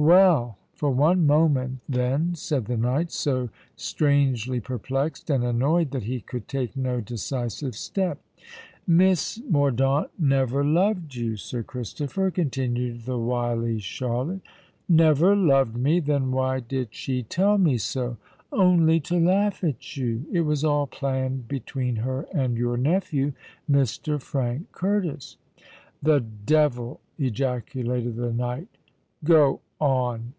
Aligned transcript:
"Well—for 0.00 0.92
one 0.92 1.26
moment, 1.26 1.80
then," 1.88 2.36
said 2.36 2.66
the 2.66 2.76
knight, 2.76 3.10
so 3.10 3.48
strangely 3.74 4.60
perplexed 4.60 5.28
and 5.28 5.42
annoyed 5.42 5.90
that 5.90 6.04
he 6.04 6.20
could 6.20 6.46
take 6.46 6.76
no 6.76 7.00
decisive 7.00 7.74
step. 7.74 8.20
"Miss 8.86 9.42
Mordaunt 9.50 10.10
never 10.16 10.64
loved 10.64 11.16
you, 11.16 11.34
Sir 11.36 11.64
Christopher," 11.64 12.30
continued 12.30 13.06
the 13.06 13.18
wily 13.18 13.80
Charlotte. 13.80 14.40
"Never 14.88 15.34
loved 15.34 15.76
me! 15.76 15.98
Then 15.98 16.30
why 16.30 16.60
did 16.60 16.94
she 16.94 17.24
tell 17.24 17.58
me 17.58 17.76
so?" 17.76 18.18
"Only 18.52 19.00
to 19.00 19.18
laugh 19.18 19.64
at 19.64 19.96
you. 19.96 20.26
It 20.30 20.42
was 20.42 20.62
all 20.62 20.86
planned 20.86 21.48
between 21.48 21.96
her 21.96 22.28
and 22.32 22.56
your 22.56 22.76
nephew 22.76 23.32
Mr. 23.68 24.22
Frank 24.22 24.70
Curtis——" 24.70 25.36
"The 26.00 26.20
devil!" 26.20 27.00
ejaculated 27.18 28.14
the 28.14 28.32
knight. 28.32 28.68
"Go 29.24 29.60
on." 29.80 30.32